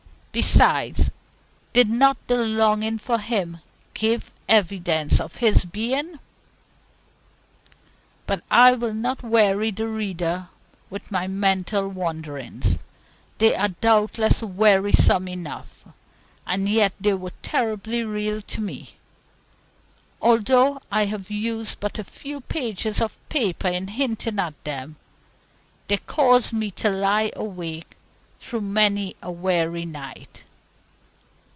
[0.33, 1.11] Besides,
[1.73, 3.57] did not the longing for Him
[3.93, 6.19] give evidence of His being?
[8.27, 10.47] But I will not weary the reader
[10.89, 12.79] with my mental wanderings;
[13.39, 15.85] they are doubtless wearisome enough,
[16.47, 18.91] and yet they were terribly real to me
[20.21, 24.95] Although I have used but a few pages of paper in hinting at them,
[25.89, 27.97] they caused me to lie awake
[28.39, 30.43] through many a weary night.